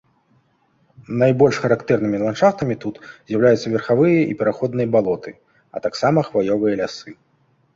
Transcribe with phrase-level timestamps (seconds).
[1.23, 2.95] Найбольш характэрнымі ландшафтамі тут
[3.27, 5.31] з'яўляюцца верхавыя і пераходныя балоты,
[5.77, 7.09] а таксама хваёвыя лясы.